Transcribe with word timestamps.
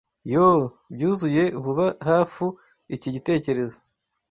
Yoo! 0.31 0.63
byuzuye 0.93 1.43
vuba 1.63 1.85
Hafu 2.07 2.45
iki 2.95 3.09
gitekerezo 3.15 3.77